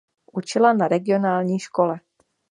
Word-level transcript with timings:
Učila 0.33 0.73
na 0.73 0.87
regionální 0.87 1.59
škole. 1.59 1.99